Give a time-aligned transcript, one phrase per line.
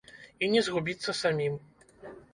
[0.45, 1.61] І не згубіцца самім.